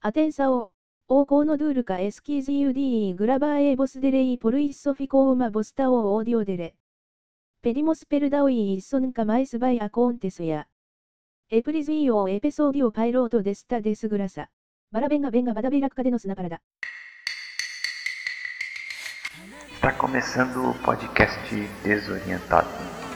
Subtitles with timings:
[0.00, 0.70] アテンサオ、
[1.08, 6.76] オーコーノドゥールカエスキーズ UD グラバーエーボスデレイポルイッソフィコーマボスタオオーディオデレ。
[7.62, 10.68] ペディモスペルダオイイッソンカマイスバイアコンテスや。
[11.50, 14.50] エプリズイオエペソーディオパイロートデスタデスグラサ。
[14.92, 16.60] バラベンガベンガバダビラクカデノスナパラダ。
[19.82, 21.40] Está começando o podcast
[21.82, 23.07] Desorientado.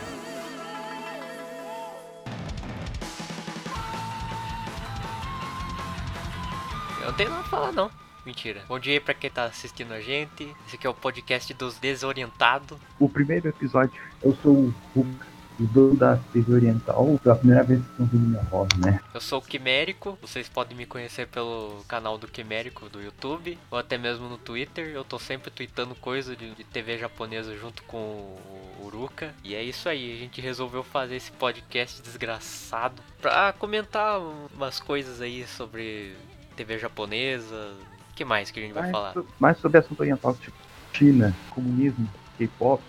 [7.12, 7.90] Não tenho nada pra falar, não.
[8.24, 8.62] Mentira.
[8.66, 10.44] Bom dia aí pra quem tá assistindo a gente.
[10.66, 12.78] Esse aqui é o podcast dos Desorientados.
[12.98, 15.26] O primeiro episódio, eu sou o Hulk,
[15.60, 17.20] o dono da TV Oriental.
[17.22, 18.98] Pela primeira vez que estão ouvindo minha voz, né?
[19.12, 20.16] Eu sou o Quimérico.
[20.22, 23.58] Vocês podem me conhecer pelo canal do Quimérico do YouTube.
[23.70, 24.86] Ou até mesmo no Twitter.
[24.86, 29.34] Eu tô sempre tweetando coisa de, de TV japonesa junto com o Uruka.
[29.44, 30.14] E é isso aí.
[30.14, 33.02] A gente resolveu fazer esse podcast desgraçado.
[33.20, 34.18] Pra comentar
[34.54, 36.14] umas coisas aí sobre
[36.52, 37.74] TV japonesa.
[38.10, 39.12] O que mais que a gente vai mais, falar?
[39.14, 40.56] so- mais sobre assunto oriental, tipo
[40.92, 42.06] China, comunismo,
[42.38, 42.82] K-pop,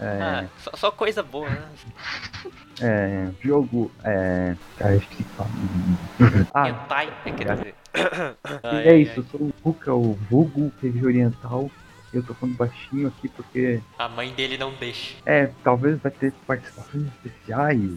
[0.00, 1.68] é, Ah, só, só coisa boa, né?
[2.80, 4.54] é, jogo, é.
[4.80, 5.24] Ah, eu esqueci.
[6.54, 7.74] Ah, Hentai, né, quer dizer.
[8.44, 11.70] e Ai, é ai, isso, eu sou o Hulk, o vulgo TV Oriental.
[12.12, 13.80] Eu tô falando baixinho aqui porque.
[13.98, 15.14] A mãe dele não deixa.
[15.26, 17.90] é, talvez vai ter participações especiais.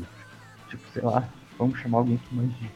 [0.69, 2.71] Tipo, sei lá, vamos chamar alguém que mande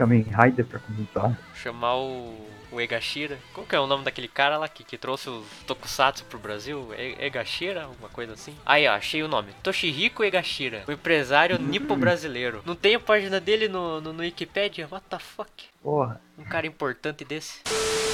[0.00, 1.38] Kamen Rider pra comentar.
[1.54, 2.34] Chamar o,
[2.72, 3.36] o Egashira.
[3.52, 6.88] Qual que é o nome daquele cara lá que, que trouxe os Tokusatsu pro Brasil?
[6.96, 7.84] E Egashira?
[7.84, 8.56] Alguma coisa assim?
[8.64, 9.52] Aí, ó, achei o nome.
[9.62, 10.84] Toshihiko Egashira.
[10.88, 11.66] O empresário hum.
[11.66, 12.62] nipo-brasileiro.
[12.64, 14.88] Não tem a página dele no, no, no Wikipedia?
[14.90, 15.50] What the fuck?
[15.82, 16.18] Porra.
[16.38, 17.60] Um cara importante desse.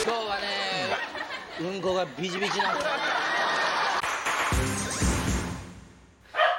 [0.05, 0.98] Boa, né?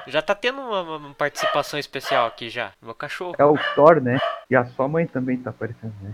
[0.08, 2.72] Já tá tendo uma, uma participação especial aqui já.
[2.82, 3.36] Meu cachorro.
[3.38, 4.18] É o Thor, né?
[4.50, 6.12] E a sua mãe também tá aparecendo, né?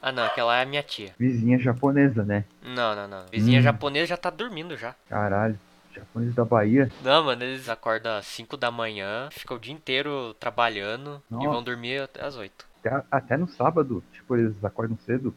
[0.00, 1.12] Ah, não, aquela é a minha tia.
[1.18, 2.44] Vizinha japonesa, né?
[2.62, 3.26] Não, não, não.
[3.30, 3.62] Vizinha Hum.
[3.62, 4.94] japonesa já tá dormindo já.
[5.08, 5.58] Caralho,
[5.94, 6.90] japonês da Bahia.
[7.02, 11.48] Não, mano, eles acordam às 5 da manhã, ficam o dia inteiro trabalhando e Nossa.
[11.48, 12.64] vão dormir até às 8.
[12.80, 15.34] Até, até no sábado, tipo, eles acordam cedo.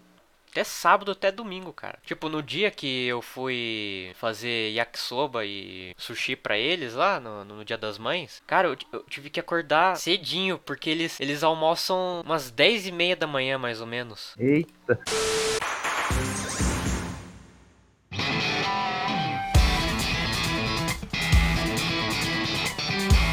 [0.51, 1.97] Até sábado, até domingo, cara.
[2.05, 7.63] Tipo, no dia que eu fui fazer yakisoba e sushi pra eles lá, no, no
[7.63, 12.51] dia das mães, cara, eu, eu tive que acordar cedinho, porque eles, eles almoçam umas
[12.51, 14.33] 10 e meia da manhã, mais ou menos.
[14.37, 14.99] Eita,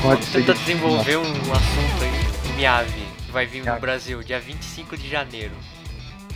[0.03, 0.27] pode.
[0.27, 3.81] Tenta de- desenvolver um assunto aí, Miave, que vai vir no Miave.
[3.81, 5.55] Brasil, dia 25 de janeiro.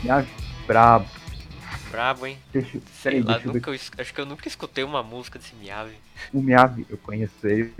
[0.02, 0.26] Minha
[0.66, 1.06] brabo.
[1.90, 2.38] Brabo, hein?
[2.52, 5.54] Deixa, Sei peraí, lá, deixa nunca, eu acho que eu nunca escutei uma música desse
[5.56, 5.94] Miave.
[6.32, 7.74] O Miyavi, eu conheço ele.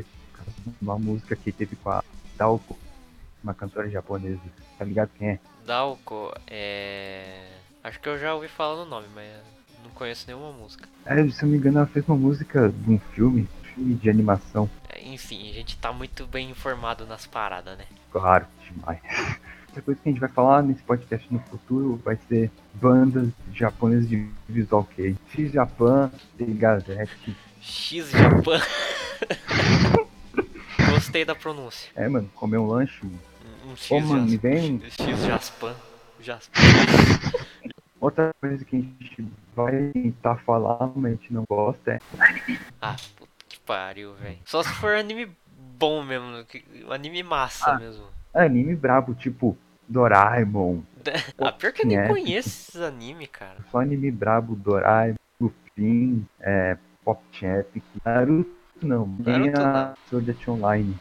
[0.81, 2.04] Uma música que teve com a
[2.37, 2.78] Daoko,
[3.43, 4.41] uma cantora japonesa.
[4.78, 5.38] Tá ligado quem é?
[5.65, 7.48] Dalco, é.
[7.82, 9.26] Acho que eu já ouvi falar no nome, mas
[9.82, 10.88] não conheço nenhuma música.
[11.06, 14.10] É, se eu não me engano, ela fez uma música de um filme, filme de
[14.10, 14.69] animação.
[14.88, 17.87] É, Enfim, a gente tá muito bem informado nas paradas, né?
[18.10, 19.00] Claro, demais.
[19.72, 24.06] Outra coisa que a gente vai falar nesse podcast no futuro vai ser bandas japonesas
[24.06, 25.16] de visual kei.
[25.31, 27.34] X Japan, tem Gazette.
[27.59, 28.61] X Japan.
[30.91, 31.91] Gostei da pronúncia.
[31.97, 33.00] É, mano, comer um lanche.
[33.03, 35.75] Um, um X Ô, mano, me vem- X Jaspan.
[36.21, 36.61] Jaspan.
[37.99, 41.99] Outra coisa que a gente vai tentar falar, mas a gente não gosta é.
[42.81, 44.38] Ah, puta que pariu, velho.
[44.44, 45.31] Só se for anime
[45.78, 46.44] bom mesmo.
[46.91, 47.78] anime massa Ah.
[47.78, 48.05] mesmo.
[48.34, 49.56] Anime brabo, tipo
[49.88, 50.82] Doraemon.
[51.38, 53.56] Ah, pior que eu nem conheço esses anime, cara.
[53.70, 57.66] Só anime brabo, Doraemon, Lupin, é, Pop Champ,
[58.04, 60.97] Naruto não, nem Naruto a Sword Art Online.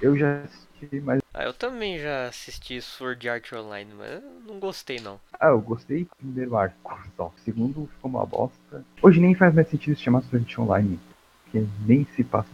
[0.00, 5.00] Eu já assisti, mas Ah, eu também já assisti Sword Art Online, mas não gostei
[5.00, 5.18] não.
[5.40, 7.26] Ah, eu gostei do primeiro arco só.
[7.26, 8.84] O segundo ficou uma bosta.
[9.02, 11.00] Hoje nem faz mais sentido se chamar Sword Art Online.
[11.44, 12.50] Porque nem se passa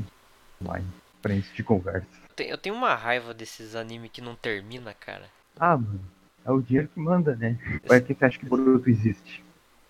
[0.62, 0.86] online.
[1.24, 2.06] Pra isso de conversa.
[2.36, 5.24] Eu tenho- uma raiva desses anime que não termina, cara.
[5.58, 6.00] Ah, mano.
[6.44, 7.56] É o dinheiro que manda, né?
[7.86, 9.42] Por que você acha que Boruto existe?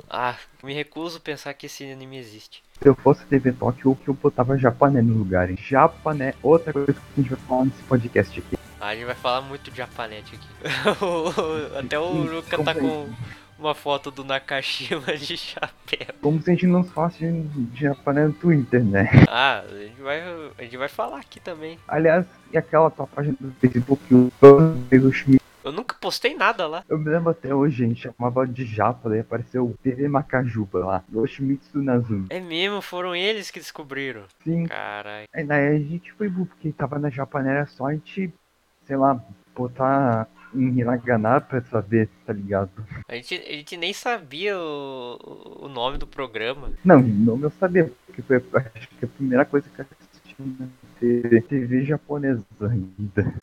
[0.08, 2.62] Ah, me recuso a pensar que esse anime existe.
[2.80, 5.56] Se eu fosse TV Tóquio, eu botava japané no lugar, hein?
[5.60, 8.56] Japané, outra coisa que a gente vai falar nesse podcast aqui.
[8.80, 10.48] Ah, a gente vai falar muito de japanete aqui.
[11.76, 13.12] Até o Luca tá é com
[13.58, 15.36] uma foto do Nakashima de
[16.20, 19.08] Como se a gente não falasse de, de japané no Twitter, né?
[19.28, 20.20] Ah, a gente vai,
[20.58, 21.78] a gente vai falar aqui também.
[21.86, 24.32] Aliás, e aquela tua página do Facebook, o
[25.64, 26.84] Eu nunca postei nada lá.
[26.88, 30.78] Eu me lembro até hoje, a gente chamava de Japa, daí apareceu o TV Macajuba
[30.80, 32.26] lá, Yoshimitsu Nazumi.
[32.28, 34.24] É mesmo, foram eles que descobriram.
[34.42, 35.26] Sim, Caralho.
[35.32, 38.30] aí a gente foi porque tava na Japanera só a gente,
[38.86, 39.18] sei lá,
[39.56, 42.70] botar em Hiragana pra saber, tá ligado?
[43.08, 46.72] A gente, a gente nem sabia o, o nome do programa.
[46.84, 50.66] Não, não eu sabia, porque foi acho que a primeira coisa que eu assisti na
[50.98, 53.34] TV, TV japonesa ainda.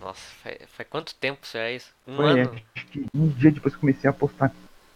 [0.00, 1.94] Nossa, faz, faz quanto tempo será é isso?
[2.06, 2.60] Um Ué, ano?
[2.76, 4.52] Acho que um dia depois comecei a postar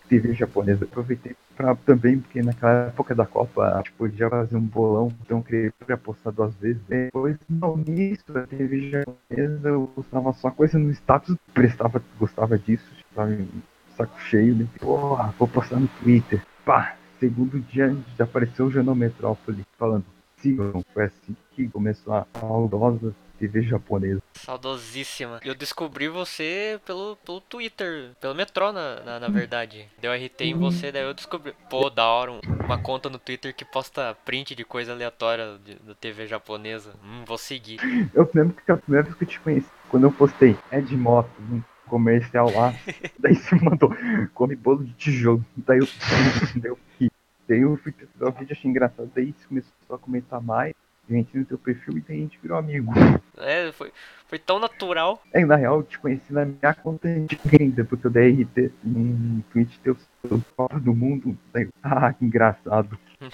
[0.09, 0.85] TV japonesa.
[0.85, 5.43] Aproveitei pra também, porque naquela época da Copa, tipo, podia fazer um bolão, então eu
[5.43, 6.81] criei pra postar duas vezes.
[6.89, 12.87] Depois, no início da TV japonesa, eu postava só coisa no status, prestava, gostava disso,
[13.19, 13.49] em
[13.97, 14.67] saco cheio, né?
[14.79, 16.43] Porra, vou postar no Twitter.
[16.65, 20.05] Pá, segundo dia já apareceu o Jornal Metrópole falando,
[20.37, 20.83] sigam.
[20.95, 24.23] Foi assim que começou a saudosa TV japonesa.
[24.35, 25.41] Saudosíssima.
[25.45, 29.87] Eu descobri você pelo, pelo Twitter, pelo metrô, na, na, na verdade.
[30.01, 31.55] Deu RT em você, daí eu descobri.
[31.71, 35.95] Pô, da hora, um- uma conta no Twitter que posta print de coisa aleatória da
[35.95, 36.95] TV japonesa.
[37.05, 37.79] Hum, vou seguir.
[38.15, 40.57] Eu lembro que a primeira vez que eu te conheci, quando eu postei
[40.87, 42.75] de moto, num comercial lá,
[43.19, 43.91] daí você mandou,
[44.35, 45.45] come bolo de tijolo.
[45.57, 45.87] Daí eu,
[46.57, 46.79] daí eu.
[47.49, 50.75] Daí eu fui o vídeo, achei engraçado, daí você começou a comentar mais,
[51.09, 52.93] gente no teu perfil e a gente virou amigo.
[53.37, 53.93] É, foi,
[54.27, 55.23] foi tão natural.
[55.33, 58.73] É, na real, eu te conheci na minha conta antiga ainda, porque eu dei RT
[58.85, 59.97] num tweet teu
[60.57, 61.37] Copa do Mundo.
[61.53, 62.99] Daí, ah, que engraçado.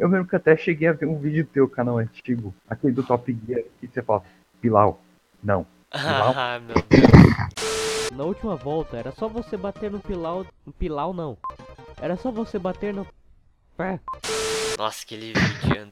[0.00, 3.36] Eu lembro que até cheguei a ver um vídeo teu, canal antigo, aquele do Top
[3.46, 4.22] Gear, que você fala,
[4.60, 5.00] Pilau,
[5.42, 5.66] não.
[5.92, 8.10] ah, meu Deus.
[8.12, 10.44] Na última volta era só você bater no pilau.
[10.66, 11.36] No pilau não.
[12.00, 13.06] Era só você bater no.
[13.78, 13.98] É.
[14.78, 15.90] Nossa, aquele vídeo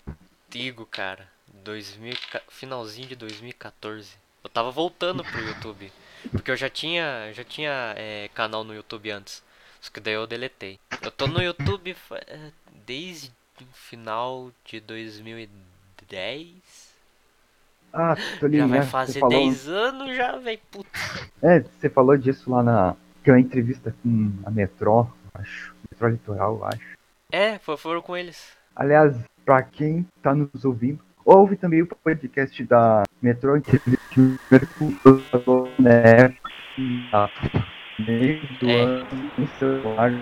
[0.49, 1.29] antigo, cara.
[1.65, 4.13] 2000, e ca- finalzinho de 2014.
[4.45, 5.93] Eu tava voltando pro YouTube.
[6.31, 9.43] Porque eu já tinha, já tinha é, canal no YouTube antes.
[9.81, 10.79] Só que daí eu deletei.
[11.03, 12.51] Eu tô no YouTube é,
[12.87, 16.47] desde o final de 2010.
[17.93, 18.69] Ah, tô Já ligado.
[18.69, 20.61] vai você fazer falou, 10 anos já, velho.
[20.71, 20.91] Puta.
[21.43, 22.97] É, você falou disso lá na.
[23.25, 25.75] Que é uma entrevista com a Metrô, acho.
[25.91, 26.97] Metrô Litoral, acho.
[27.33, 28.56] É, fo- foram com eles.
[28.77, 33.55] Aliás, pra quem tá nos ouvindo, ouve também o podcast da Metrô
[37.11, 37.31] ah,
[37.99, 38.83] Meio do É.
[38.83, 40.13] ano celular.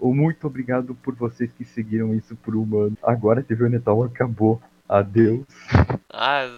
[0.00, 2.96] Muito obrigado por vocês que seguiram isso por um ano.
[3.02, 3.64] Agora a TV
[4.06, 4.62] acabou.
[4.88, 5.44] Adeus.
[6.12, 6.48] Ah,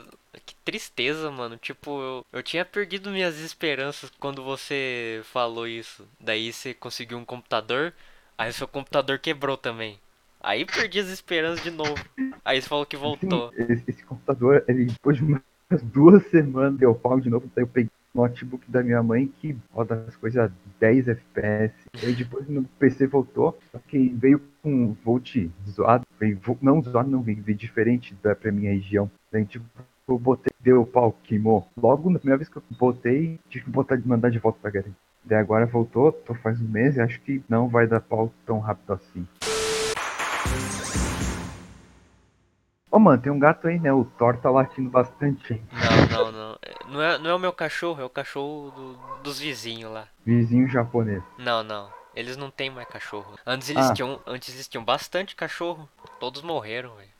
[0.44, 1.56] que tristeza, mano.
[1.56, 6.06] Tipo, eu, eu tinha perdido minhas esperanças quando você falou isso.
[6.20, 7.94] Daí você conseguiu um computador,
[8.36, 9.98] aí seu computador quebrou também.
[10.46, 11.96] Aí perdi as esperanças de novo.
[12.44, 13.52] Aí você falou que voltou.
[13.56, 15.42] Esse, esse computador, ele depois de umas
[15.82, 19.56] duas semanas deu pau de novo, daí eu peguei o notebook da minha mãe que
[19.72, 21.74] roda as coisas a 10 FPS.
[22.00, 25.36] Aí depois no PC voltou, só que veio com volt
[25.68, 29.10] zoado, veio, não zoado não, veio, veio diferente da pra minha região.
[29.32, 29.64] Daí tipo,
[30.06, 31.66] eu botei, deu pau, queimou.
[31.76, 34.94] Logo na primeira vez que eu botei, tive que botar mandar de volta pra garantia.
[35.24, 38.60] Daí agora voltou, tô faz um mês e acho que não vai dar pau tão
[38.60, 39.26] rápido assim.
[42.96, 43.92] Ô mano, tem um gato aí, né?
[43.92, 45.62] O Thor tá latindo bastante.
[46.10, 46.58] Não, não, não.
[46.62, 50.08] É, Não é, não é o meu cachorro, é o cachorro do- dos vizinhos lá.
[50.24, 51.22] Vizinho japonês.
[51.36, 51.90] Não, não.
[52.14, 53.38] Eles não têm mais cachorro.
[53.46, 53.92] Antes eles Ah.
[53.92, 54.18] tinham.
[54.26, 55.86] Antes eles tinham bastante cachorro.
[56.18, 57.10] Todos morreram, velho.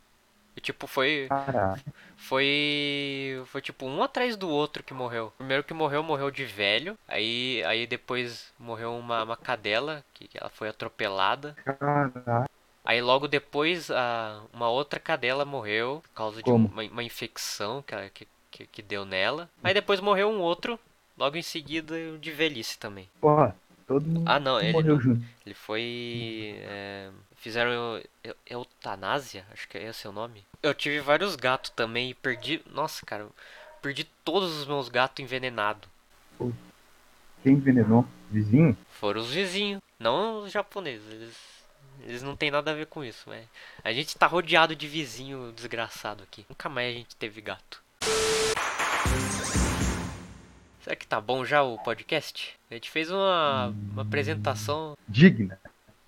[0.57, 1.27] E tipo, foi.
[1.29, 1.79] Caraca.
[2.17, 3.43] Foi.
[3.47, 5.27] Foi tipo um atrás do outro que morreu.
[5.27, 6.97] O primeiro que morreu, morreu de velho.
[7.07, 11.55] Aí, aí depois morreu uma, uma cadela, que que ela foi atropelada.
[11.63, 12.49] Caraca.
[12.87, 16.69] Aí logo depois a, uma outra cadela morreu por causa de Como?
[16.69, 19.51] uma, uma infecção que, que, que, deu nela.
[19.63, 20.79] Aí depois morreu um outro,
[21.19, 23.09] logo em seguida de velhice também.
[23.21, 25.25] Porra, todo mundo Ah não, ele, morreu junto.
[25.45, 26.55] ele foi.
[26.65, 30.45] é, fizeram eu- eu- eutanásia, acho que é esse o nome.
[30.63, 32.63] Eu tive vários gatos também e perdi.
[32.71, 33.27] Nossa, cara,
[33.83, 35.89] perdi todos os meus gatos envenenados.
[37.43, 38.05] Quem envenenou?
[38.31, 38.77] Vizinho?
[38.91, 41.07] Foram os vizinhos, não os japoneses.
[41.13, 41.37] Eles,
[42.05, 43.45] eles não tem nada a ver com isso, né?
[43.85, 46.45] A gente tá rodeado de vizinho desgraçado aqui.
[46.49, 47.83] Nunca mais a gente teve gato.
[50.83, 52.55] Será que tá bom já o podcast?
[52.71, 55.59] A gente fez uma, uma apresentação Digna.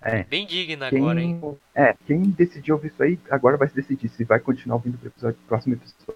[0.01, 0.23] É.
[0.23, 1.37] bem digna agora, hein?
[1.41, 4.97] Quem, é, quem decidiu ouvir isso aí, agora vai se decidir se vai continuar ouvindo
[5.03, 6.15] o episódio, próximo episódio.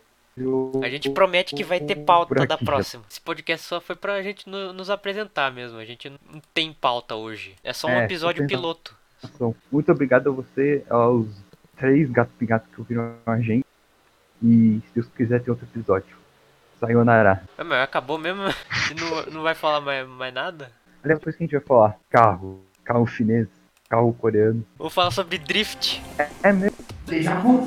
[0.82, 3.04] A gente promete que vai ter pauta da próxima.
[3.10, 5.78] Esse podcast só foi pra gente no- nos apresentar mesmo.
[5.78, 7.56] A gente não tem pauta hoje.
[7.62, 8.96] É só um É, episódio piloto.
[9.24, 11.28] Então, Muito obrigado a você, aos
[11.78, 13.66] três gatos pingados que ouviram a gente.
[14.42, 16.16] E se Deus quiser, tem outro episódio.
[16.80, 17.44] Sayonara.
[17.58, 18.44] Ah, mas acabou mesmo?
[18.92, 20.70] E não, não vai falar mais, mais nada?
[21.04, 23.48] Aliás, depois que a gente vai falar carro, carro chinês,
[23.90, 24.66] carro coreano.
[24.78, 26.04] Vou falar sobre drift.
[26.44, 26.78] É mesmo?
[27.06, 27.66] Deja vu.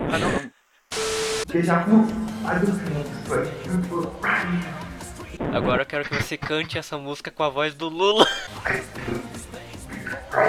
[0.00, 0.50] Ah, não.
[1.52, 2.06] Deja vu.
[5.52, 8.26] Agora eu quero que você cante essa música com a voz do Lula.
[10.36, 10.42] こ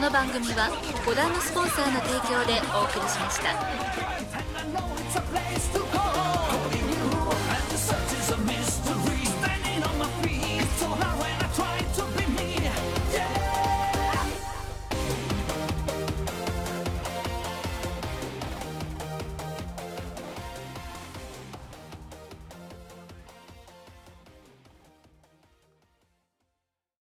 [0.00, 0.70] の番組は
[1.04, 4.23] 五段のスポンサーの提供でお送りしました。